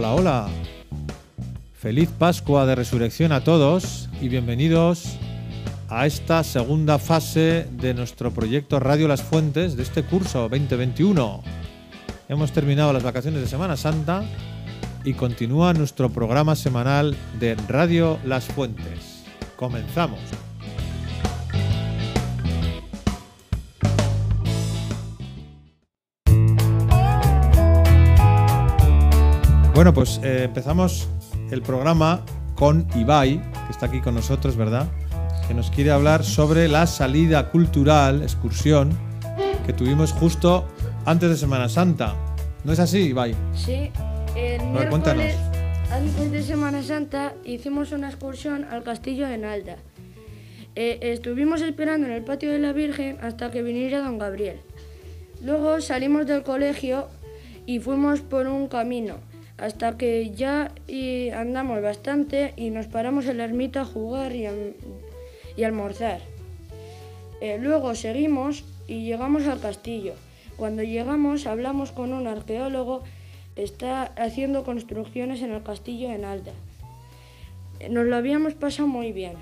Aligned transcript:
Hola, 0.00 0.14
hola. 0.14 0.48
Feliz 1.74 2.08
Pascua 2.08 2.64
de 2.64 2.74
Resurrección 2.74 3.32
a 3.32 3.44
todos 3.44 4.08
y 4.22 4.30
bienvenidos 4.30 5.18
a 5.90 6.06
esta 6.06 6.42
segunda 6.42 6.98
fase 6.98 7.68
de 7.70 7.92
nuestro 7.92 8.30
proyecto 8.30 8.80
Radio 8.80 9.08
Las 9.08 9.22
Fuentes 9.22 9.76
de 9.76 9.82
este 9.82 10.02
curso 10.02 10.48
2021. 10.48 11.42
Hemos 12.30 12.50
terminado 12.52 12.94
las 12.94 13.02
vacaciones 13.02 13.42
de 13.42 13.46
Semana 13.46 13.76
Santa 13.76 14.24
y 15.04 15.12
continúa 15.12 15.74
nuestro 15.74 16.08
programa 16.08 16.56
semanal 16.56 17.14
de 17.38 17.54
Radio 17.68 18.18
Las 18.24 18.46
Fuentes. 18.46 19.26
Comenzamos. 19.56 20.20
Bueno, 29.80 29.94
pues 29.94 30.20
eh, 30.22 30.42
empezamos 30.44 31.08
el 31.50 31.62
programa 31.62 32.22
con 32.54 32.86
Ibai, 32.96 33.40
que 33.40 33.70
está 33.70 33.86
aquí 33.86 34.02
con 34.02 34.14
nosotros, 34.14 34.54
¿verdad? 34.54 34.86
Que 35.48 35.54
nos 35.54 35.70
quiere 35.70 35.90
hablar 35.90 36.22
sobre 36.22 36.68
la 36.68 36.86
salida 36.86 37.48
cultural, 37.48 38.20
excursión, 38.20 38.90
que 39.64 39.72
tuvimos 39.72 40.12
justo 40.12 40.66
antes 41.06 41.30
de 41.30 41.36
Semana 41.38 41.70
Santa. 41.70 42.14
¿No 42.62 42.74
es 42.74 42.78
así, 42.78 42.98
Ibai? 42.98 43.34
Sí, 43.54 43.90
el 44.36 44.60
cuéntanos. 44.90 45.24
antes 45.90 46.30
de 46.30 46.42
Semana 46.42 46.82
Santa 46.82 47.32
hicimos 47.46 47.92
una 47.92 48.10
excursión 48.10 48.64
al 48.64 48.82
castillo 48.82 49.26
de 49.26 49.38
Nalda. 49.38 49.76
Eh, 50.76 50.98
estuvimos 51.00 51.62
esperando 51.62 52.06
en 52.06 52.12
el 52.12 52.22
patio 52.22 52.50
de 52.50 52.58
la 52.58 52.74
Virgen 52.74 53.16
hasta 53.22 53.50
que 53.50 53.62
viniera 53.62 54.00
don 54.00 54.18
Gabriel. 54.18 54.60
Luego 55.42 55.80
salimos 55.80 56.26
del 56.26 56.42
colegio 56.42 57.08
y 57.64 57.78
fuimos 57.78 58.20
por 58.20 58.46
un 58.46 58.68
camino 58.68 59.29
hasta 59.60 59.98
que 59.98 60.30
ya 60.30 60.72
andamos 61.34 61.82
bastante 61.82 62.54
y 62.56 62.70
nos 62.70 62.86
paramos 62.86 63.26
en 63.26 63.38
la 63.38 63.44
ermita 63.44 63.82
a 63.82 63.84
jugar 63.84 64.32
y, 64.34 64.46
almorzar. 65.62 66.20
Eh, 67.42 67.58
luego 67.60 67.94
seguimos 67.94 68.64
y 68.88 69.04
llegamos 69.04 69.46
al 69.46 69.60
castillo. 69.60 70.14
Cuando 70.56 70.82
llegamos 70.82 71.46
hablamos 71.46 71.92
con 71.92 72.14
un 72.14 72.26
arqueólogo, 72.26 73.02
está 73.54 74.04
haciendo 74.16 74.64
construcciones 74.64 75.42
en 75.42 75.52
el 75.52 75.62
castillo 75.62 76.08
de 76.08 76.18
Nalda. 76.18 76.52
Eh, 77.80 77.90
Nos 77.90 78.06
lo 78.06 78.16
habíamos 78.16 78.54
pasado 78.54 78.88
muy 78.88 79.12
bien. 79.12 79.34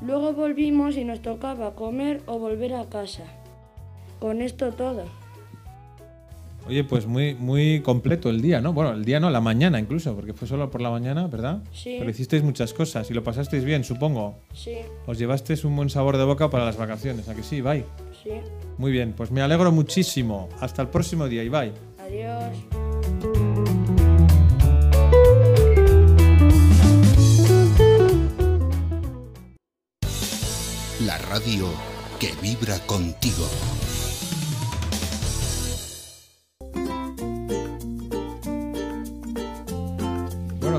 Luego 0.00 0.32
volvimos 0.32 0.96
y 0.96 1.04
nos 1.04 1.22
tocaba 1.22 1.76
comer 1.76 2.20
o 2.26 2.40
volver 2.40 2.74
a 2.74 2.86
casa. 2.86 3.22
Con 4.18 4.42
esto 4.42 4.72
todo. 4.72 5.21
Oye, 6.66 6.84
pues 6.84 7.06
muy, 7.06 7.34
muy 7.34 7.80
completo 7.80 8.30
el 8.30 8.40
día, 8.40 8.60
¿no? 8.60 8.72
Bueno, 8.72 8.92
el 8.92 9.04
día 9.04 9.18
no, 9.20 9.30
la 9.30 9.40
mañana 9.40 9.80
incluso, 9.80 10.14
porque 10.14 10.32
fue 10.32 10.46
solo 10.46 10.70
por 10.70 10.80
la 10.80 10.90
mañana, 10.90 11.26
¿verdad? 11.26 11.62
Sí. 11.72 11.96
Pero 11.98 12.08
hicisteis 12.10 12.42
muchas 12.42 12.72
cosas 12.72 13.10
y 13.10 13.14
lo 13.14 13.24
pasasteis 13.24 13.64
bien, 13.64 13.82
supongo. 13.84 14.36
Sí, 14.54 14.76
Os 15.06 15.18
llevasteis 15.18 15.64
un 15.64 15.74
buen 15.76 15.90
sabor 15.90 16.16
de 16.16 16.24
boca 16.24 16.50
para 16.50 16.64
las 16.64 16.76
vacaciones, 16.76 17.28
¿a 17.28 17.34
que 17.34 17.42
sí, 17.42 17.56
Ibai? 17.56 17.84
sí. 18.22 18.30
Muy 18.78 18.90
bien, 18.90 19.12
pues 19.12 19.30
me 19.30 19.42
alegro 19.42 19.70
muchísimo. 19.70 20.48
Hasta 20.60 20.82
el 20.82 20.88
próximo 20.88 21.28
día, 21.28 21.42
Ibai. 21.44 21.72
Adiós. 21.98 22.56
La 31.04 31.18
radio 31.18 31.66
que 32.20 32.32
vibra 32.40 32.78
contigo. 32.86 33.48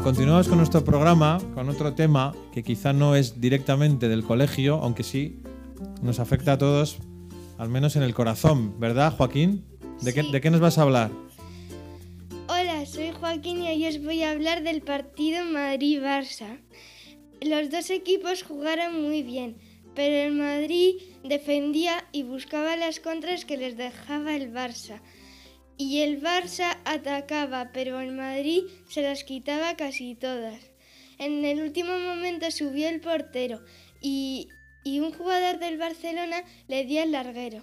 Continuamos 0.03 0.49
con 0.49 0.57
nuestro 0.57 0.83
programa, 0.83 1.37
con 1.53 1.69
otro 1.69 1.93
tema 1.93 2.33
que 2.51 2.61
quizá 2.61 2.91
no 2.91 3.15
es 3.15 3.39
directamente 3.39 4.09
del 4.09 4.25
colegio, 4.25 4.75
aunque 4.75 5.01
sí 5.01 5.39
nos 6.01 6.19
afecta 6.19 6.53
a 6.53 6.57
todos, 6.57 6.97
al 7.57 7.69
menos 7.69 7.95
en 7.95 8.03
el 8.03 8.13
corazón, 8.13 8.77
¿verdad, 8.81 9.15
Joaquín? 9.15 9.63
¿De, 10.01 10.13
qué, 10.13 10.23
de 10.23 10.41
qué 10.41 10.51
nos 10.51 10.59
vas 10.59 10.77
a 10.77 10.81
hablar? 10.81 11.09
Hola, 12.49 12.85
soy 12.85 13.11
Joaquín 13.11 13.63
y 13.63 13.67
hoy 13.69 13.87
os 13.87 14.03
voy 14.03 14.23
a 14.23 14.31
hablar 14.31 14.63
del 14.63 14.81
partido 14.81 15.45
Madrid-Barça. 15.45 16.57
Los 17.41 17.69
dos 17.69 17.89
equipos 17.89 18.43
jugaron 18.43 19.01
muy 19.01 19.23
bien, 19.23 19.55
pero 19.95 20.27
el 20.27 20.33
Madrid 20.33 20.95
defendía 21.23 22.03
y 22.11 22.23
buscaba 22.23 22.75
las 22.75 22.99
contras 22.99 23.45
que 23.45 23.55
les 23.55 23.77
dejaba 23.77 24.35
el 24.35 24.53
Barça. 24.53 24.99
Y 25.77 26.01
el 26.01 26.21
Barça 26.21 26.77
atacaba, 26.85 27.71
pero 27.73 27.99
el 27.99 28.11
Madrid 28.13 28.63
se 28.89 29.01
las 29.01 29.23
quitaba 29.23 29.75
casi 29.75 30.15
todas. 30.15 30.59
En 31.19 31.43
el 31.45 31.61
último 31.61 31.97
momento 31.99 32.49
subió 32.51 32.89
el 32.89 32.99
portero 33.01 33.61
y, 34.01 34.49
y 34.83 34.99
un 34.99 35.11
jugador 35.13 35.59
del 35.59 35.77
Barcelona 35.77 36.43
le 36.67 36.85
dio 36.85 37.01
el 37.03 37.11
larguero. 37.11 37.61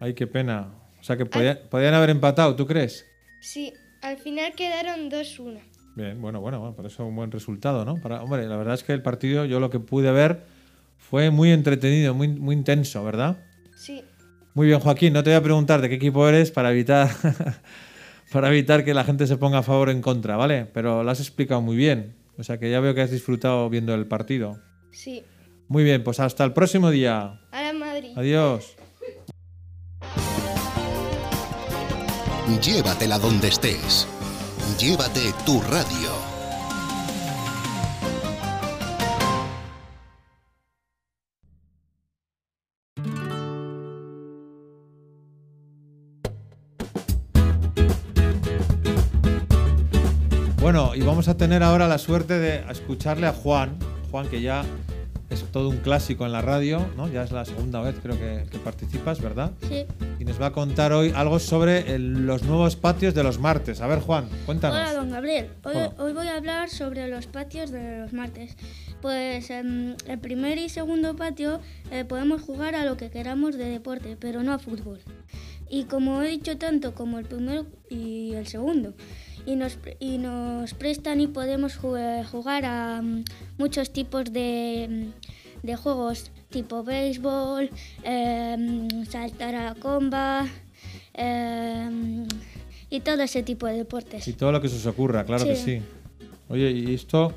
Ay, 0.00 0.14
qué 0.14 0.26
pena. 0.26 0.74
O 1.00 1.04
sea, 1.04 1.16
que 1.16 1.26
podía- 1.26 1.68
podían 1.70 1.94
haber 1.94 2.10
empatado, 2.10 2.54
¿tú 2.56 2.66
crees? 2.66 3.06
Sí, 3.40 3.72
al 4.02 4.18
final 4.18 4.52
quedaron 4.54 5.08
2-1. 5.10 5.60
Bien, 5.94 6.20
bueno, 6.20 6.40
bueno, 6.40 6.58
bueno, 6.60 6.74
por 6.76 6.84
eso 6.86 7.06
un 7.06 7.16
buen 7.16 7.30
resultado, 7.30 7.84
¿no? 7.84 7.94
Para, 7.96 8.22
hombre, 8.22 8.46
la 8.46 8.56
verdad 8.56 8.74
es 8.74 8.82
que 8.84 8.92
el 8.92 9.02
partido, 9.02 9.46
yo 9.46 9.60
lo 9.60 9.70
que 9.70 9.80
pude 9.80 10.10
ver, 10.12 10.42
fue 10.98 11.30
muy 11.30 11.50
entretenido, 11.52 12.12
muy, 12.14 12.28
muy 12.28 12.54
intenso, 12.54 13.02
¿verdad? 13.04 13.38
Sí. 13.74 14.02
Muy 14.56 14.68
bien, 14.68 14.80
Joaquín, 14.80 15.12
no 15.12 15.22
te 15.22 15.28
voy 15.28 15.36
a 15.36 15.42
preguntar 15.42 15.82
de 15.82 15.90
qué 15.90 15.96
equipo 15.96 16.26
eres 16.26 16.50
para 16.50 16.70
evitar, 16.70 17.10
para 18.32 18.48
evitar 18.48 18.86
que 18.86 18.94
la 18.94 19.04
gente 19.04 19.26
se 19.26 19.36
ponga 19.36 19.58
a 19.58 19.62
favor 19.62 19.88
o 19.88 19.90
en 19.90 20.00
contra, 20.00 20.38
¿vale? 20.38 20.64
Pero 20.64 21.04
lo 21.04 21.10
has 21.10 21.20
explicado 21.20 21.60
muy 21.60 21.76
bien. 21.76 22.16
O 22.38 22.42
sea 22.42 22.58
que 22.58 22.70
ya 22.70 22.80
veo 22.80 22.94
que 22.94 23.02
has 23.02 23.10
disfrutado 23.10 23.68
viendo 23.68 23.92
el 23.92 24.06
partido. 24.06 24.58
Sí. 24.92 25.26
Muy 25.68 25.84
bien, 25.84 26.02
pues 26.02 26.20
hasta 26.20 26.42
el 26.42 26.54
próximo 26.54 26.90
día. 26.90 27.38
Ahora 27.52 27.72
Madrid. 27.74 28.12
Adiós. 28.16 28.76
Llévatela 32.62 33.18
donde 33.18 33.48
estés. 33.48 34.08
Llévate 34.78 35.34
tu 35.44 35.60
radio. 35.60 36.25
Bueno, 50.66 50.96
y 50.96 51.00
vamos 51.02 51.28
a 51.28 51.36
tener 51.36 51.62
ahora 51.62 51.86
la 51.86 51.96
suerte 51.96 52.40
de 52.40 52.56
escucharle 52.68 53.28
a 53.28 53.32
Juan. 53.32 53.78
Juan, 54.10 54.26
que 54.28 54.42
ya 54.42 54.64
es 55.30 55.44
todo 55.52 55.68
un 55.68 55.76
clásico 55.76 56.26
en 56.26 56.32
la 56.32 56.42
radio, 56.42 56.84
¿no? 56.96 57.06
Ya 57.06 57.22
es 57.22 57.30
la 57.30 57.44
segunda 57.44 57.80
vez 57.82 57.94
creo 58.02 58.18
que, 58.18 58.46
que 58.50 58.58
participas, 58.58 59.20
¿verdad? 59.22 59.52
Sí. 59.68 59.86
Y 60.18 60.24
nos 60.24 60.42
va 60.42 60.46
a 60.46 60.50
contar 60.50 60.92
hoy 60.92 61.12
algo 61.14 61.38
sobre 61.38 61.94
el- 61.94 62.26
los 62.26 62.42
nuevos 62.42 62.74
patios 62.74 63.14
de 63.14 63.22
los 63.22 63.38
martes. 63.38 63.80
A 63.80 63.86
ver, 63.86 64.00
Juan, 64.00 64.28
cuéntanos. 64.44 64.76
Hola, 64.76 64.92
don 64.94 65.08
Gabriel. 65.12 65.50
Hoy, 65.62 65.76
hoy 65.98 66.12
voy 66.12 66.26
a 66.26 66.34
hablar 66.36 66.68
sobre 66.68 67.06
los 67.06 67.28
patios 67.28 67.70
de 67.70 68.00
los 68.00 68.12
martes. 68.12 68.56
Pues 69.00 69.48
em, 69.50 69.94
el 70.08 70.18
primer 70.18 70.58
y 70.58 70.68
segundo 70.68 71.14
patio 71.14 71.60
eh, 71.92 72.04
podemos 72.04 72.42
jugar 72.42 72.74
a 72.74 72.84
lo 72.84 72.96
que 72.96 73.08
queramos 73.08 73.56
de 73.56 73.66
deporte, 73.66 74.16
pero 74.18 74.42
no 74.42 74.52
a 74.52 74.58
fútbol. 74.58 74.98
Y 75.70 75.84
como 75.84 76.22
he 76.22 76.28
dicho 76.28 76.58
tanto 76.58 76.92
como 76.92 77.20
el 77.20 77.24
primero 77.26 77.66
y 77.88 78.32
el 78.34 78.48
segundo. 78.48 78.94
Y 79.46 79.54
nos, 79.56 79.78
y 80.00 80.18
nos 80.18 80.74
prestan 80.74 81.20
y 81.20 81.28
podemos 81.28 81.80
ju- 81.80 82.24
jugar 82.26 82.64
a 82.64 83.00
mm, 83.00 83.24
muchos 83.58 83.90
tipos 83.92 84.32
de, 84.32 85.12
mm, 85.62 85.66
de 85.66 85.76
juegos, 85.76 86.30
tipo 86.50 86.82
béisbol, 86.82 87.70
em, 88.02 88.88
saltar 89.06 89.54
a 89.54 89.74
comba 89.76 90.46
em, 91.14 92.26
y 92.90 93.00
todo 93.00 93.22
ese 93.22 93.42
tipo 93.42 93.66
de 93.66 93.74
deportes. 93.78 94.26
Y 94.28 94.32
todo 94.32 94.52
lo 94.52 94.60
que 94.60 94.68
se 94.68 94.76
os 94.76 94.86
ocurra, 94.86 95.24
claro 95.24 95.44
que 95.44 95.56
Sí. 95.56 95.80
Oye, 96.48 96.70
¿y 96.70 96.94
esto, 96.94 97.32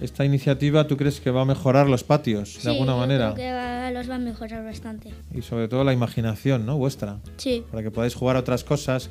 esta 0.00 0.24
iniciativa, 0.24 0.86
tú 0.86 0.96
crees 0.96 1.20
que 1.20 1.30
va 1.30 1.42
a 1.42 1.44
mejorar 1.44 1.88
los 1.88 2.02
patios 2.02 2.54
de 2.54 2.60
Sí, 2.62 2.68
alguna 2.68 2.96
manera? 2.96 3.32
creo 3.34 3.46
que 3.46 3.52
va- 3.52 3.90
los 3.92 4.08
va 4.10 4.16
a 4.16 4.18
mejorar 4.18 4.64
bastante. 4.64 5.10
Y 5.34 5.42
sobre 5.42 5.68
todo 5.68 5.84
la 5.84 5.92
imaginación, 5.92 6.66
¿no? 6.66 6.76
Vuestra. 6.78 7.20
Sí. 7.36 7.64
Para 7.70 7.82
que 7.82 7.90
podáis 7.90 8.14
jugar 8.14 8.36
a 8.36 8.40
otras 8.40 8.64
cosas, 8.64 9.10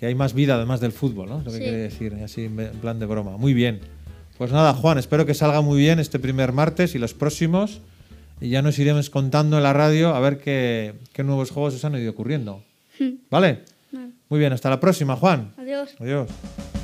que 0.00 0.06
hay 0.06 0.14
más 0.14 0.32
vida 0.32 0.54
además 0.54 0.80
del 0.80 0.92
fútbol, 0.92 1.28
¿no? 1.28 1.40
Es 1.40 1.44
lo 1.44 1.50
que 1.50 1.58
Sí. 1.58 1.62
quiere 1.62 1.76
decir, 1.76 2.14
así 2.24 2.44
en 2.46 2.56
plan 2.80 2.98
de 2.98 3.04
broma. 3.04 3.36
Muy 3.36 3.52
bien. 3.52 3.80
Pues 4.38 4.50
nada, 4.50 4.72
Juan, 4.72 4.96
espero 4.96 5.26
que 5.26 5.34
salga 5.34 5.60
muy 5.60 5.78
bien 5.78 5.98
este 5.98 6.18
primer 6.18 6.52
martes 6.52 6.94
y 6.94 6.98
los 6.98 7.12
próximos. 7.12 7.82
Y 8.40 8.48
ya 8.48 8.62
nos 8.62 8.78
iremos 8.78 9.10
contando 9.10 9.58
en 9.58 9.62
la 9.62 9.74
radio 9.74 10.14
a 10.14 10.20
ver 10.20 10.38
qué, 10.38 10.94
qué 11.12 11.22
nuevos 11.22 11.50
juegos 11.50 11.74
os 11.74 11.84
han 11.84 11.96
ido 11.96 12.10
ocurriendo. 12.12 12.62
¿Vale? 13.30 13.64
Vale. 13.92 14.08
Muy 14.30 14.38
bien, 14.40 14.54
hasta 14.54 14.70
la 14.70 14.80
próxima, 14.80 15.16
Juan. 15.16 15.52
Adiós. 15.58 15.90
Adiós. 16.00 16.79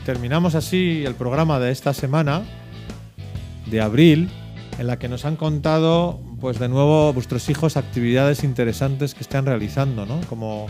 Terminamos 0.00 0.54
así 0.54 1.04
el 1.06 1.14
programa 1.14 1.58
de 1.60 1.70
esta 1.70 1.92
semana, 1.92 2.42
de 3.66 3.80
abril, 3.80 4.30
en 4.78 4.86
la 4.86 4.98
que 4.98 5.08
nos 5.08 5.24
han 5.24 5.36
contado, 5.36 6.20
pues 6.40 6.58
de 6.58 6.68
nuevo, 6.68 7.12
vuestros 7.12 7.48
hijos 7.48 7.76
actividades 7.76 8.42
interesantes 8.42 9.14
que 9.14 9.20
están 9.20 9.46
realizando, 9.46 10.06
¿no? 10.06 10.20
Como, 10.28 10.66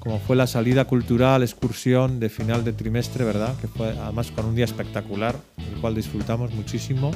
como 0.00 0.18
fue 0.18 0.36
la 0.36 0.46
salida 0.46 0.84
cultural, 0.86 1.42
excursión 1.42 2.20
de 2.20 2.28
final 2.28 2.64
de 2.64 2.72
trimestre, 2.72 3.24
¿verdad? 3.24 3.54
Que 3.60 3.68
fue 3.68 3.96
además 3.98 4.30
con 4.32 4.46
un 4.46 4.54
día 4.54 4.64
espectacular, 4.64 5.36
el 5.56 5.80
cual 5.80 5.94
disfrutamos 5.94 6.52
muchísimo. 6.52 7.12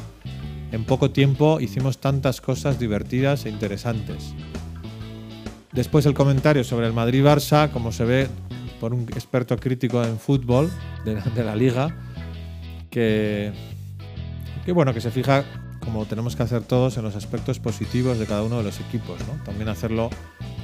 En 0.70 0.84
poco 0.84 1.10
tiempo 1.10 1.60
hicimos 1.60 1.98
tantas 1.98 2.40
cosas 2.40 2.78
divertidas 2.78 3.44
e 3.44 3.50
interesantes. 3.50 4.32
Después 5.72 6.06
el 6.06 6.14
comentario 6.14 6.64
sobre 6.64 6.86
el 6.86 6.92
Madrid-Barça, 6.92 7.70
como 7.70 7.92
se 7.92 8.04
ve 8.04 8.28
por 8.82 8.92
un 8.92 9.04
experto 9.14 9.56
crítico 9.58 10.02
en 10.02 10.18
fútbol 10.18 10.68
de, 11.04 11.14
de 11.14 11.44
la 11.44 11.54
liga, 11.54 11.94
que, 12.90 13.52
que 14.64 14.72
bueno, 14.72 14.92
que 14.92 15.00
se 15.00 15.12
fija 15.12 15.44
como 15.78 16.04
tenemos 16.04 16.34
que 16.34 16.42
hacer 16.42 16.62
todos 16.64 16.96
en 16.96 17.04
los 17.04 17.14
aspectos 17.14 17.60
positivos 17.60 18.18
de 18.18 18.26
cada 18.26 18.42
uno 18.42 18.58
de 18.58 18.64
los 18.64 18.80
equipos, 18.80 19.20
¿no? 19.28 19.44
También 19.44 19.68
hacerlo 19.68 20.10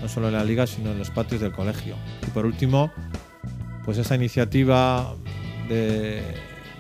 no 0.03 0.09
solo 0.09 0.26
en 0.26 0.35
la 0.35 0.43
liga, 0.43 0.67
sino 0.67 0.91
en 0.91 0.99
los 0.99 1.11
patios 1.11 1.41
del 1.41 1.53
colegio. 1.53 1.94
Y 2.26 2.31
por 2.31 2.44
último, 2.44 2.91
pues 3.85 3.99
esa 3.99 4.17
iniciativa 4.17 5.15
de, 5.69 6.20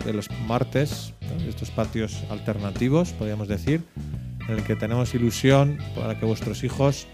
de 0.04 0.12
los 0.12 0.28
martes, 0.48 1.14
¿no? 1.20 1.40
de 1.40 1.50
estos 1.50 1.70
patios 1.70 2.24
alternativos, 2.30 3.12
podríamos 3.12 3.46
decir, 3.46 3.84
en 4.48 4.56
el 4.56 4.64
que 4.64 4.74
tenemos 4.74 5.14
ilusión 5.14 5.78
para 5.94 6.18
que 6.18 6.26
vuestros 6.26 6.64
hijos, 6.64 7.06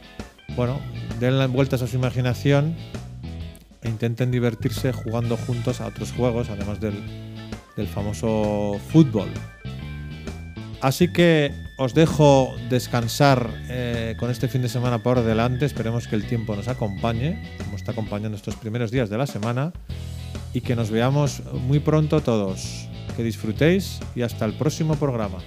bueno, 0.56 0.81
den 1.21 1.53
vueltas 1.53 1.82
a 1.82 1.87
su 1.87 1.97
imaginación 1.97 2.75
e 3.84 3.88
intenten 3.88 4.31
divertirse 4.31 4.92
jugando 4.92 5.36
juntos 5.36 5.81
a 5.81 5.86
otros 5.86 6.12
juegos, 6.12 6.50
además 6.50 6.81
del, 6.81 6.94
del 7.76 7.86
famoso 7.86 8.81
fútbol. 8.90 9.28
Así 10.81 11.12
que 11.12 11.52
os 11.76 11.94
dejo 11.94 12.54
descansar 12.69 13.48
eh, 13.69 14.16
con 14.19 14.31
este 14.31 14.48
fin 14.48 14.62
de 14.62 14.69
semana 14.69 15.02
por 15.02 15.22
delante. 15.22 15.64
Esperemos 15.64 16.06
que 16.06 16.14
el 16.14 16.26
tiempo 16.26 16.54
nos 16.54 16.69
acompañe, 16.69 17.56
como 17.64 17.76
está 17.76 17.92
acompañando 17.92 18.36
estos 18.36 18.56
primeros 18.56 18.90
días 18.90 19.08
de 19.10 19.19
la 19.19 19.26
semana, 19.26 19.72
y 20.52 20.60
que 20.60 20.76
nos 20.76 20.90
veamos 20.90 21.42
muy 21.66 21.80
pronto 21.80 22.20
todos. 22.20 22.88
Que 23.16 23.22
disfrutéis 23.22 24.00
y 24.14 24.22
hasta 24.22 24.44
el 24.44 24.54
próximo 24.54 24.96
programa. 24.96 25.38